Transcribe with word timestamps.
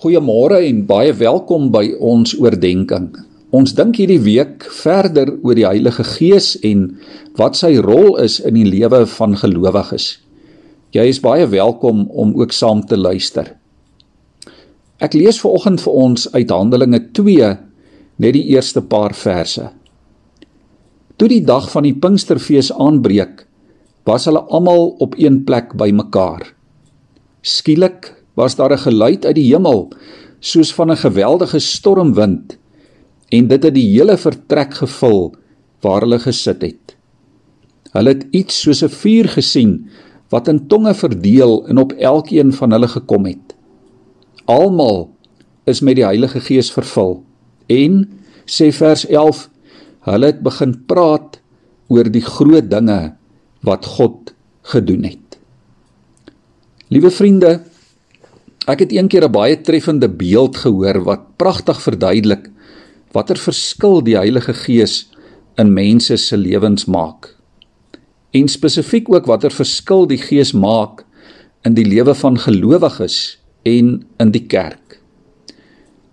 Goeiemôre 0.00 0.62
en 0.64 0.78
baie 0.88 1.10
welkom 1.12 1.66
by 1.74 1.90
ons 2.00 2.30
oordeenking. 2.40 3.10
Ons 3.52 3.74
dink 3.76 3.98
hierdie 4.00 4.22
week 4.24 4.62
verder 4.72 5.28
oor 5.44 5.58
die 5.58 5.66
Heilige 5.66 6.06
Gees 6.08 6.54
en 6.64 6.86
wat 7.36 7.58
sy 7.58 7.74
rol 7.84 8.14
is 8.22 8.38
in 8.40 8.56
die 8.56 8.64
lewe 8.64 9.02
van 9.18 9.34
gelowiges. 9.36 10.06
Jy 10.96 11.04
is 11.10 11.20
baie 11.20 11.44
welkom 11.52 12.06
om 12.16 12.32
ook 12.40 12.56
saam 12.56 12.80
te 12.88 12.96
luister. 12.96 13.50
Ek 15.04 15.18
lees 15.20 15.42
vanoggend 15.42 15.84
vir 15.84 15.98
ons 16.06 16.24
uit 16.32 16.48
Handelinge 16.48 17.02
2 17.20 17.50
net 18.24 18.36
die 18.38 18.46
eerste 18.54 18.80
paar 18.80 19.12
verse. 19.12 19.66
Toe 21.20 21.28
die 21.28 21.42
dag 21.44 21.68
van 21.74 21.84
die 21.84 21.92
Pinksterfees 21.92 22.72
aanbreek, 22.72 23.44
was 24.08 24.24
hulle 24.30 24.46
almal 24.48 24.94
op 25.04 25.20
een 25.20 25.42
plek 25.44 25.76
bymekaar. 25.76 26.48
Skielik 27.44 28.14
was 28.34 28.56
daar 28.56 28.72
'n 28.72 28.78
geluid 28.78 29.24
uit 29.26 29.34
die 29.34 29.52
hemel 29.52 29.90
soos 30.40 30.74
van 30.74 30.90
'n 30.90 30.96
geweldige 30.96 31.58
stormwind 31.58 32.58
en 33.28 33.48
dit 33.48 33.62
het 33.62 33.74
die 33.74 33.90
hele 33.92 34.16
vertrek 34.16 34.74
gevul 34.74 35.34
waar 35.80 36.00
hulle 36.00 36.18
gesit 36.18 36.62
het. 36.62 36.96
Hulle 37.92 38.08
het 38.08 38.26
iets 38.30 38.60
soos 38.60 38.82
'n 38.82 38.88
vuur 38.88 39.28
gesien 39.28 39.88
wat 40.28 40.48
in 40.48 40.66
tonge 40.66 40.94
verdeel 40.94 41.66
en 41.68 41.78
op 41.78 41.92
elkeen 41.92 42.52
van 42.52 42.70
hulle 42.70 42.88
gekom 42.88 43.24
het. 43.24 43.54
Almal 44.44 45.10
is 45.64 45.80
met 45.80 45.96
die 45.96 46.04
Heilige 46.04 46.40
Gees 46.40 46.72
vervul 46.72 47.24
en 47.66 48.08
sê 48.46 48.72
vers 48.72 49.06
11 49.06 49.48
hulle 50.00 50.26
het 50.26 50.42
begin 50.42 50.74
praat 50.86 51.40
oor 51.88 52.10
die 52.10 52.24
groot 52.24 52.70
dinge 52.70 53.14
wat 53.66 53.86
God 53.86 54.34
gedoen 54.62 55.04
het. 55.04 55.38
Liewe 56.88 57.10
vriende, 57.10 57.60
Ek 58.68 58.82
het 58.84 58.92
eendag 58.92 59.24
'n 59.24 59.32
baie 59.32 59.60
treffende 59.60 60.08
beeld 60.08 60.56
gehoor 60.56 61.04
wat 61.04 61.36
pragtig 61.36 61.80
verduidelik 61.80 62.50
watter 63.12 63.36
verskil 63.36 64.02
die 64.04 64.16
Heilige 64.16 64.52
Gees 64.52 65.08
in 65.56 65.72
mense 65.72 66.16
se 66.16 66.36
lewens 66.36 66.84
maak. 66.84 67.36
En 68.30 68.48
spesifiek 68.48 69.08
ook 69.08 69.26
watter 69.26 69.50
verskil 69.50 70.06
die 70.06 70.18
Gees 70.18 70.52
maak 70.52 71.04
in 71.64 71.74
die 71.74 71.84
lewe 71.84 72.14
van 72.14 72.38
gelowiges 72.38 73.38
en 73.62 74.06
in 74.18 74.30
die 74.30 74.46
kerk. 74.46 75.00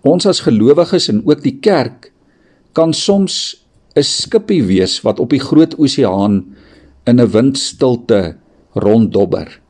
Ons 0.00 0.26
as 0.26 0.40
gelowiges 0.40 1.08
en 1.08 1.22
ook 1.26 1.42
die 1.42 1.58
kerk 1.60 2.12
kan 2.72 2.94
soms 2.94 3.64
'n 3.94 4.02
skippie 4.02 4.64
wees 4.64 5.02
wat 5.02 5.20
op 5.20 5.30
die 5.30 5.40
groot 5.40 5.78
oseaan 5.78 6.56
in 7.04 7.20
'n 7.20 7.30
windstilte 7.30 8.36
ronddobber. 8.72 9.60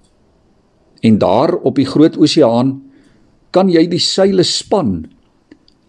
En 1.01 1.19
daar 1.19 1.55
op 1.55 1.79
die 1.79 1.87
groot 1.87 2.17
oseaan 2.19 2.79
kan 3.51 3.71
jy 3.73 3.87
die 3.89 4.03
seile 4.03 4.45
span, 4.45 5.07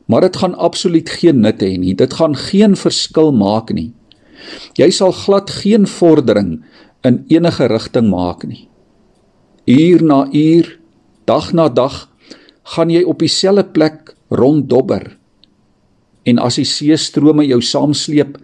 maar 0.10 0.26
dit 0.26 0.38
gaan 0.42 0.56
absoluut 0.56 1.10
geen 1.10 1.42
nut 1.44 1.62
hê 1.62 1.76
nie. 1.78 1.94
Dit 1.94 2.16
gaan 2.18 2.36
geen 2.38 2.76
verskil 2.80 3.32
maak 3.36 3.74
nie. 3.76 3.92
Jy 4.80 4.90
sal 4.96 5.12
glad 5.14 5.52
geen 5.62 5.88
vordering 5.88 6.60
in 7.06 7.24
enige 7.30 7.68
rigting 7.70 8.10
maak 8.10 8.46
nie. 8.48 8.68
Uur 9.70 10.04
na 10.04 10.24
uur, 10.34 10.80
dag 11.30 11.52
na 11.54 11.68
dag 11.70 12.08
gaan 12.74 12.90
jy 12.90 13.04
op 13.06 13.22
dieselfde 13.22 13.68
plek 13.74 14.16
ronddobber. 14.30 15.18
En 16.26 16.42
as 16.42 16.58
die 16.60 16.68
see 16.68 16.98
strome 16.98 17.46
jou 17.48 17.62
saamsleep, 17.62 18.38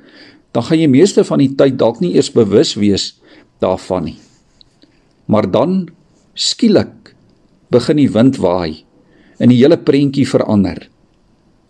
dan 0.54 0.64
gaan 0.64 0.80
jy 0.80 0.90
meeste 0.90 1.26
van 1.28 1.42
die 1.42 1.52
tyd 1.58 1.80
dalk 1.80 2.00
nie 2.02 2.14
eers 2.16 2.32
bewus 2.34 2.76
wees 2.80 3.14
daarvan 3.64 4.10
nie. 4.12 4.18
Maar 5.26 5.50
dan 5.52 5.88
Skielik 6.36 7.14
begin 7.72 8.02
die 8.02 8.12
wind 8.12 8.36
waai 8.44 8.84
en 9.40 9.52
die 9.52 9.62
hele 9.62 9.78
prentjie 9.80 10.26
verander. 10.28 10.82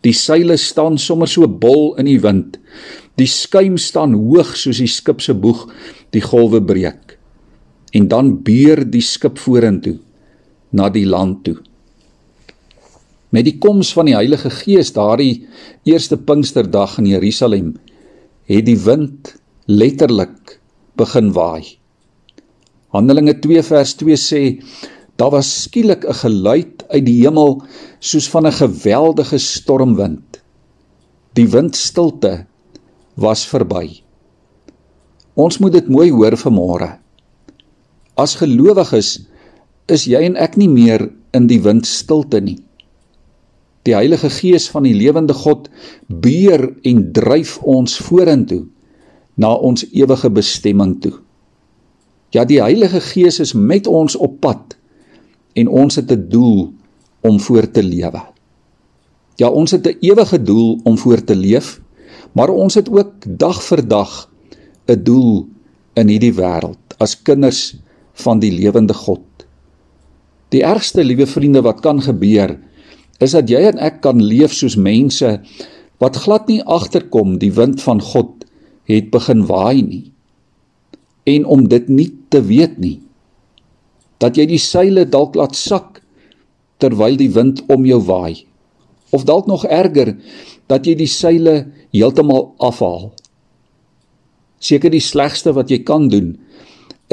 Die 0.02 0.14
seile 0.14 0.58
staan 0.58 0.98
sommer 1.02 1.30
so 1.30 1.46
bol 1.46 1.94
in 2.02 2.10
die 2.10 2.18
wind. 2.22 2.58
Die 3.18 3.30
skuim 3.30 3.78
staan 3.82 4.18
hoog 4.18 4.56
soos 4.58 4.82
die 4.82 4.90
skip 4.90 5.22
se 5.22 5.38
boeg 5.38 5.68
die 6.14 6.24
golwe 6.26 6.64
breek. 6.66 7.16
En 7.94 8.10
dan 8.10 8.34
beer 8.46 8.82
die 8.90 9.06
skip 9.06 9.38
vorentoe 9.42 10.00
na 10.74 10.90
die 10.90 11.06
land 11.06 11.46
toe. 11.46 11.58
Met 13.30 13.46
die 13.46 13.58
koms 13.62 13.94
van 13.94 14.10
die 14.10 14.18
Heilige 14.18 14.50
Gees 14.50 14.94
daardie 14.98 15.46
eerste 15.86 16.18
Pinksterdag 16.18 16.98
in 17.02 17.14
Jerusalem 17.14 17.74
het 18.50 18.66
die 18.66 18.80
wind 18.82 19.36
letterlik 19.70 20.60
begin 20.98 21.34
waai. 21.38 21.78
Handelinge 22.96 23.36
2 23.44 23.64
vers 23.68 23.96
2 24.00 24.18
sê 24.20 24.42
daar 25.20 25.32
was 25.36 25.50
skielik 25.64 26.06
'n 26.08 26.20
geluid 26.24 26.84
uit 26.90 27.06
die 27.06 27.20
hemel 27.24 27.62
soos 28.00 28.28
van 28.30 28.48
'n 28.48 28.60
geweldige 28.62 29.38
stormwind. 29.38 30.42
Die 31.34 31.48
windstilte 31.50 32.46
was 33.16 33.48
verby. 33.48 34.04
Ons 35.36 35.58
moet 35.58 35.72
dit 35.72 35.88
mooi 35.88 36.12
hoor 36.12 36.38
vanmôre. 36.38 37.00
As 38.16 38.36
gelowiges 38.36 39.28
is 39.88 40.06
jy 40.06 40.22
en 40.24 40.36
ek 40.36 40.56
nie 40.58 40.70
meer 40.70 41.12
in 41.34 41.48
die 41.48 41.60
windstilte 41.62 42.40
nie. 42.42 42.60
Die 43.84 43.94
Heilige 43.94 44.30
Gees 44.30 44.70
van 44.70 44.84
die 44.84 44.96
lewende 44.96 45.34
God 45.34 45.70
beer 46.08 46.76
en 46.84 47.12
dryf 47.14 47.60
ons 47.62 47.98
vorentoe 47.98 48.66
na 49.36 49.52
ons 49.54 49.86
ewige 49.92 50.30
bestemming 50.30 51.02
toe. 51.02 51.25
Ja, 52.36 52.44
die 52.44 52.60
Heilige 52.60 53.00
Gees 53.00 53.40
is 53.40 53.54
met 53.56 53.88
ons 53.88 54.18
op 54.20 54.42
pad 54.44 54.74
en 55.56 55.70
ons 55.72 55.96
het 55.96 56.12
'n 56.12 56.28
doel 56.28 56.74
om 57.22 57.40
voor 57.40 57.72
te 57.72 57.84
lewe. 57.84 58.22
Ja, 59.40 59.48
ons 59.50 59.72
het 59.72 59.88
'n 59.88 59.98
ewige 60.02 60.42
doel 60.42 60.80
om 60.84 60.98
voor 60.98 61.24
te 61.24 61.36
leef, 61.36 61.82
maar 62.34 62.50
ons 62.50 62.74
het 62.76 62.90
ook 62.90 63.14
dag 63.28 63.64
vir 63.64 63.88
dag 63.88 64.30
'n 64.88 65.04
doel 65.04 65.48
in 65.94 66.08
hierdie 66.08 66.34
wêreld 66.34 66.84
as 66.98 67.22
kinders 67.22 67.78
van 68.14 68.40
die 68.40 68.52
lewende 68.52 68.94
God. 68.94 69.24
Die 70.50 70.64
ergste, 70.64 71.04
liewe 71.04 71.26
vriende, 71.26 71.62
wat 71.62 71.80
kan 71.80 72.02
gebeur, 72.02 72.60
is 73.20 73.32
dat 73.32 73.50
jy 73.50 73.60
en 73.60 73.78
ek 73.78 74.02
kan 74.02 74.24
leef 74.24 74.54
soos 74.54 74.76
mense 74.76 75.42
wat 75.98 76.16
glad 76.16 76.48
nie 76.48 76.64
agterkom 76.64 77.38
die 77.38 77.52
wind 77.52 77.82
van 77.82 78.02
God 78.02 78.46
het 78.84 79.10
begin 79.10 79.46
waai 79.46 79.82
nie 79.82 80.15
en 81.26 81.46
om 81.46 81.66
dit 81.70 81.90
nie 81.90 82.10
te 82.30 82.42
weet 82.46 82.78
nie. 82.82 83.00
Dat 84.22 84.38
jy 84.38 84.46
die 84.50 84.62
seile 84.62 85.06
dalk 85.10 85.36
laat 85.36 85.58
sak 85.58 86.02
terwyl 86.82 87.18
die 87.18 87.32
wind 87.34 87.64
om 87.72 87.86
jou 87.88 88.00
waai. 88.06 88.46
Of 89.16 89.26
dalk 89.28 89.50
nog 89.50 89.66
erger 89.66 90.16
dat 90.70 90.88
jy 90.88 90.96
die 91.00 91.10
seile 91.10 91.56
heeltemal 91.94 92.54
afhaal. 92.64 93.12
Seker 94.62 94.94
die 94.94 95.04
slegste 95.04 95.54
wat 95.56 95.72
jy 95.72 95.82
kan 95.86 96.10
doen 96.10 96.36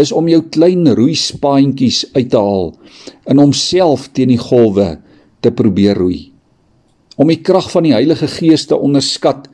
is 0.00 0.12
om 0.16 0.28
jou 0.30 0.40
klein 0.48 0.86
roeispaantjies 0.96 2.06
uit 2.14 2.30
te 2.32 2.40
haal 2.40 2.70
en 3.28 3.40
homself 3.42 4.06
teen 4.16 4.32
die 4.32 4.40
golwe 4.40 4.94
te 5.44 5.52
probeer 5.52 5.98
roei. 6.00 6.30
Om 7.20 7.28
die 7.28 7.42
krag 7.44 7.68
van 7.74 7.84
die 7.84 7.92
Heilige 7.92 8.28
Gees 8.30 8.64
te 8.70 8.78
onderskat 8.78 9.50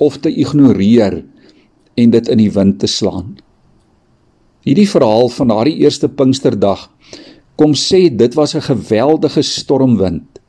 of 0.00 0.16
te 0.24 0.32
ignoreer 0.32 1.20
en 2.00 2.14
dit 2.16 2.30
in 2.32 2.40
die 2.40 2.52
wind 2.52 2.80
te 2.80 2.88
slaan 2.88 3.34
Hierdie 4.64 4.88
verhaal 4.88 5.28
van 5.28 5.50
daardie 5.52 5.76
eerste 5.84 6.08
Pinksterdag 6.08 6.86
kom 7.60 7.74
sê 7.76 8.08
dit 8.08 8.34
was 8.34 8.54
'n 8.56 8.64
geweldige 8.64 9.42
stormwind. 9.42 10.40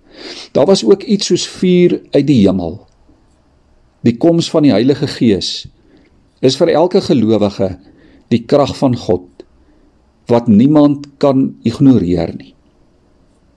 Daar 0.51 0.65
was 0.65 0.85
ook 0.85 1.03
iets 1.03 1.25
soos 1.25 1.47
vuur 1.47 2.01
uit 2.11 2.27
die 2.27 2.47
hemel. 2.47 2.87
Die 4.01 4.17
koms 4.17 4.49
van 4.49 4.63
die 4.63 4.71
Heilige 4.71 5.07
Gees 5.07 5.67
is 6.39 6.55
vir 6.55 6.67
elke 6.67 7.01
gelowige 7.01 7.77
die 8.29 8.45
krag 8.45 8.77
van 8.77 8.95
God 8.95 9.27
wat 10.25 10.47
niemand 10.47 11.07
kan 11.17 11.55
ignoreer 11.63 12.33
nie. 12.37 12.53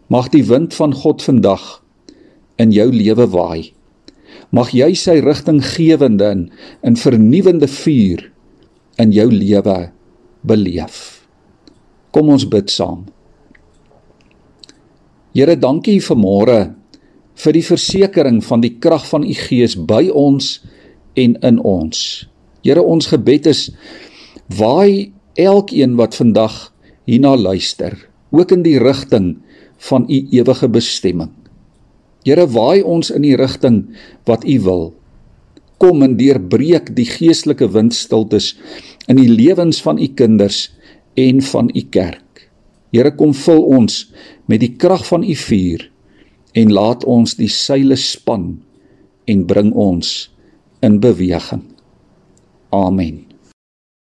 Mag 0.09 0.29
die 0.29 0.45
wind 0.45 0.75
van 0.75 0.95
God 0.95 1.23
vandag 1.23 1.83
in 2.57 2.73
jou 2.73 2.93
lewe 2.93 3.27
waai. 3.27 3.73
Mag 4.51 4.71
jy 4.71 4.95
sy 4.95 5.21
rigtinggewende 5.21 6.25
en 6.25 6.51
in 6.83 6.97
vernuwendende 6.97 7.69
vuur 7.69 8.33
in 8.97 9.13
jou 9.13 9.31
lewe 9.31 9.93
beleef. 10.43 11.27
Kom 12.15 12.31
ons 12.33 12.47
bid 12.49 12.71
saam. 12.73 13.07
Here, 15.37 15.55
dankie 15.57 16.01
vir 16.03 16.19
môre 16.19 16.59
vir 17.39 17.55
die 17.55 17.63
versekering 17.63 18.41
van 18.43 18.63
die 18.65 18.75
krag 18.83 19.05
van 19.07 19.23
u 19.23 19.35
Gees 19.37 19.77
by 19.79 20.09
ons 20.11 20.59
en 21.19 21.37
in 21.47 21.61
ons. 21.63 22.27
Here, 22.67 22.83
ons 22.83 23.11
gebed 23.13 23.47
is 23.51 23.69
waai 24.59 25.13
elkeen 25.39 25.95
wat 26.01 26.17
vandag 26.19 26.73
hierna 27.09 27.37
luister, 27.39 27.95
ook 28.35 28.53
in 28.57 28.65
die 28.67 28.79
rigting 28.83 29.37
van 29.89 30.09
u 30.11 30.19
ewige 30.35 30.69
bestemming. 30.69 31.31
Here, 32.27 32.49
waai 32.51 32.83
ons 32.83 33.13
in 33.15 33.23
die 33.23 33.37
rigting 33.39 33.85
wat 34.27 34.43
u 34.45 34.59
wil. 34.67 34.83
Kom 35.79 36.03
en 36.03 36.17
deurbreek 36.19 36.91
die 36.97 37.07
geestelike 37.07 37.69
windstiltes 37.71 38.57
in 39.09 39.17
die 39.17 39.29
lewens 39.29 39.81
van 39.83 39.99
u 39.99 40.09
kinders 40.15 40.69
en 41.19 41.43
van 41.43 41.71
u 41.75 41.83
kerk. 41.91 42.49
Here 42.93 43.13
kom 43.17 43.35
vul 43.37 43.63
ons 43.79 44.07
met 44.49 44.61
die 44.61 44.75
krag 44.81 45.05
van 45.09 45.25
u 45.25 45.35
vuur 45.37 45.89
en 46.57 46.73
laat 46.73 47.05
ons 47.05 47.37
die 47.39 47.51
seile 47.53 47.97
span 48.01 48.51
en 49.29 49.47
bring 49.49 49.73
ons 49.77 50.31
in 50.85 51.01
beweging. 51.01 51.65
Amen. 52.73 53.28